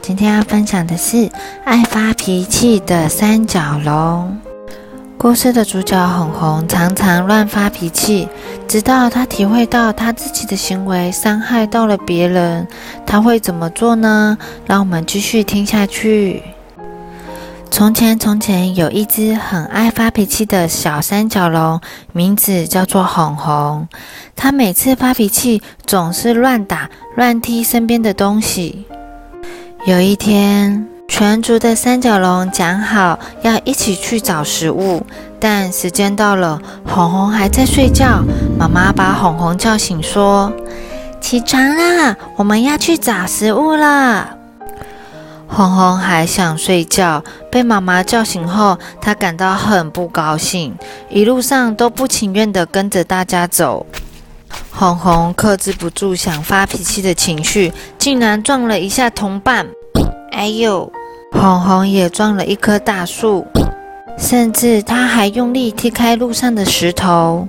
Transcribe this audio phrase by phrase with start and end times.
[0.00, 1.30] 今天要分享的是
[1.64, 4.38] 爱发脾气的三角龙。
[5.16, 8.28] 故事的主角红红常常乱发脾气，
[8.68, 12.68] 直到他体会到他自己的行为伤害到了别人，
[13.04, 14.38] 他会怎么做呢？
[14.66, 16.42] 让我们继续听下去。
[17.70, 21.80] 从前，从前有一只很爱发脾气的小三角龙，
[22.12, 23.88] 名字叫做红红。
[24.36, 28.86] 它每次发脾气，总是乱打乱踢身边的东西。
[29.88, 35.02] 有一天，全族的三角龙讲好要一起去找食物，
[35.40, 38.22] 但时间到了，红红还在睡觉。
[38.58, 40.52] 妈妈把红红叫醒，说
[41.22, 44.28] ：“起床啦，我们要去找食物了。”
[45.48, 50.76] 红红还想睡觉，被妈妈叫醒后，他感到很不高兴，
[51.08, 53.86] 一路上都不情愿地跟着大家走。
[54.70, 59.66] 红红克制不住想发脾气的情绪，竟然撞了一下同伴。
[60.38, 60.88] 哎呦！
[61.32, 63.44] 红红也撞了一棵大树，
[64.16, 67.48] 甚至他还用力踢开路上的石头。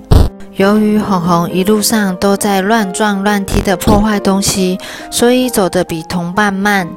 [0.56, 4.76] 由于红红一路上都在乱撞乱踢的破坏东西，
[5.08, 6.88] 所以走得比同伴慢。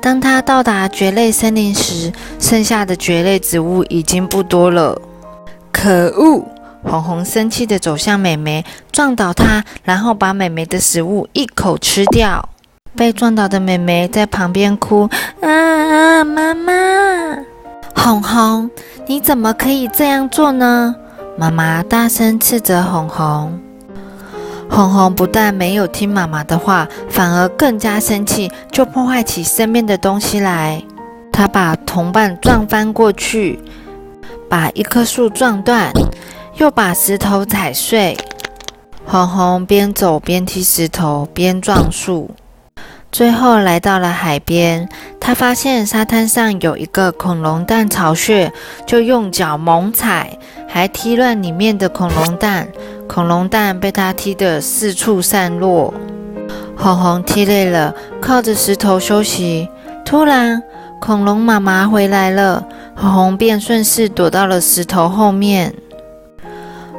[0.00, 4.96] 当他到达蕨类森林时，剩下的蕨类植物已经不多了。
[5.72, 6.46] 可恶！
[6.84, 12.48] 红红生气地走向美美，撞倒她，然后把美美的食物一口吃掉。
[12.96, 15.08] 被撞倒的美眉在旁边哭
[15.40, 16.72] ：“啊，妈妈！”
[17.94, 18.70] 红红，
[19.06, 20.94] 你怎么可以这样做呢？
[21.38, 23.58] 妈妈大声斥责红红。
[24.68, 30.82] 红红不但没有听妈妈的话，反而更加生气，就破坏起身边的东西来。
[31.32, 33.58] 他把同伴撞翻过去，
[34.48, 35.90] 把一棵树撞断，
[36.56, 38.16] 又把石头踩碎。
[39.06, 42.30] 红红边走边踢石头，边撞树，
[43.12, 44.88] 最后来到了海边。
[45.18, 48.52] 他发现沙滩上有一个恐龙蛋巢穴，
[48.86, 52.68] 就用脚猛踩，还踢乱里面的恐龙蛋。
[53.08, 55.92] 恐龙蛋被他踢得四处散落，
[56.76, 59.68] 红红踢累了，靠着石头休息。
[60.04, 60.62] 突然，
[61.00, 62.64] 恐龙妈妈回来了，
[62.96, 65.74] 红红便顺势躲到了石头后面。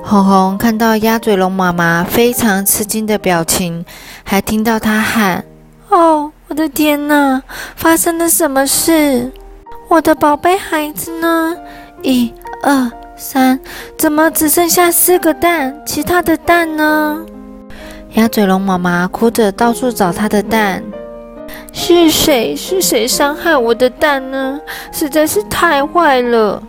[0.03, 3.85] 红红看到鸭嘴龙妈妈非常吃惊的表情，
[4.23, 5.45] 还听到她喊
[5.91, 7.43] ：“哦，我的天哪，
[7.75, 9.29] 发生了什么事？
[9.89, 11.55] 我的宝贝孩子呢？
[12.01, 13.59] 一、二。”三，
[13.99, 15.79] 怎么只剩下四个蛋？
[15.85, 17.23] 其他的蛋呢？
[18.13, 20.81] 鸭嘴龙妈妈哭着到处找它的蛋。
[21.71, 22.55] 是谁？
[22.55, 24.59] 是谁伤害我的蛋呢？
[24.91, 26.63] 实在是太坏了！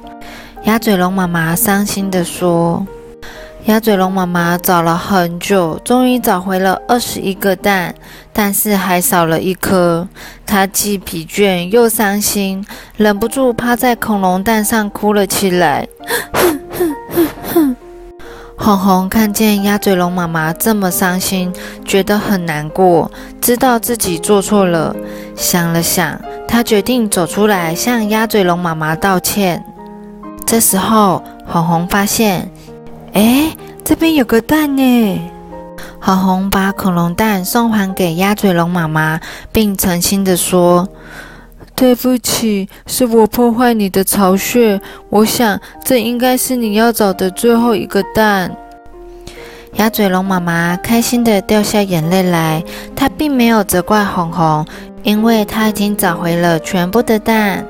[0.65, 2.87] 鸭嘴龙妈妈伤心地说。
[3.67, 7.95] 鸭嘴龙妈妈找了很久，终于找回了二十一个蛋，
[8.33, 10.09] 但是还少了一颗。
[10.45, 15.87] 它既疲倦又伤心，忍不住趴在恐龙蛋上哭了起来。
[18.57, 21.53] 红红看见鸭嘴龙妈妈这么伤心，
[21.85, 23.09] 觉得很难过，
[23.41, 24.95] 知道自己做错了。
[25.37, 29.65] 想了想，他决定走出来向鸭嘴龙妈妈道歉。
[30.45, 32.51] 这时候，红红发现。
[33.13, 35.31] 哎，这边有个蛋呢！
[36.01, 39.21] 红红把恐龙蛋送还给鸭嘴龙妈妈，
[39.53, 40.89] 并诚心的说
[41.77, 44.81] ：“对不起，是我破坏你的巢穴。
[45.11, 48.57] 我想这应该是你要找的最后一个蛋。”
[49.75, 52.65] 鸭嘴龙妈妈开心的掉下眼泪来。
[52.97, 54.67] 她并没有责怪红红，
[55.03, 57.67] 因为她已经找回了全部的蛋。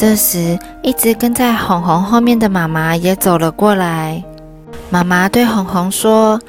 [0.00, 4.24] 这时，一直跟在红红后面的妈妈也走了过来。
[4.88, 6.40] 妈妈对红红说：“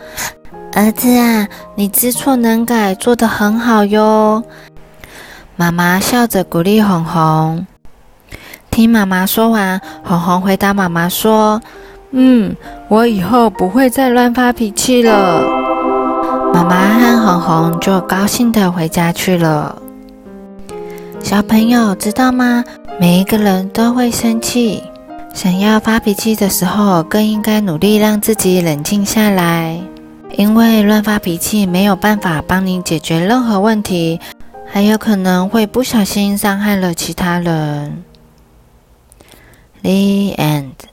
[0.71, 1.45] 儿子啊，
[1.75, 4.41] 你知错能改，做得很好哟。”
[5.57, 7.67] 妈妈笑着鼓励红红。
[8.69, 11.61] 听妈妈说完，红红回答妈妈说
[12.11, 12.55] ：“嗯，
[12.87, 15.43] 我以后不会再乱发脾气了。”
[16.55, 16.77] 妈妈
[17.19, 19.75] 和红红就高兴的回家去了。
[21.21, 22.63] 小朋友知道吗？
[23.01, 24.83] 每一个人都会生气，
[25.33, 29.81] 想要发脾气的时候，更应该努力让自己冷静下来。
[30.37, 34.19] 因为乱发脾气没有办法帮你解决任何问题，
[34.67, 38.03] 还有可能会不小心伤害了其他人。
[39.81, 40.90] The end.